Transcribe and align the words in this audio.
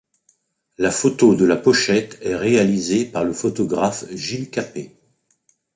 La 0.79 0.89
photo 0.89 1.35
de 1.35 1.45
la 1.45 1.55
pochette 1.55 2.17
est 2.23 2.35
réalisée 2.35 3.05
par 3.05 3.23
le 3.23 3.33
photographe 3.33 4.05
Gilles 4.15 4.49
Cappé. 4.49 4.97